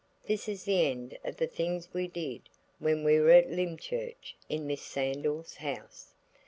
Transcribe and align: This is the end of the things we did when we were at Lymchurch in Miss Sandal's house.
This 0.25 0.49
is 0.49 0.63
the 0.63 0.87
end 0.89 1.15
of 1.23 1.37
the 1.37 1.45
things 1.45 1.89
we 1.93 2.07
did 2.07 2.49
when 2.79 3.03
we 3.03 3.19
were 3.19 3.29
at 3.29 3.51
Lymchurch 3.51 4.35
in 4.49 4.65
Miss 4.65 4.81
Sandal's 4.81 5.57
house. 5.57 6.15